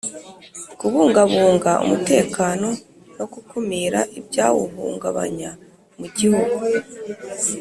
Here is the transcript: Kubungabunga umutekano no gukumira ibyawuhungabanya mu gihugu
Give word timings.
Kubungabunga 0.79 1.71
umutekano 1.85 2.67
no 3.17 3.25
gukumira 3.33 3.99
ibyawuhungabanya 4.19 5.51
mu 5.99 6.07
gihugu 6.17 6.61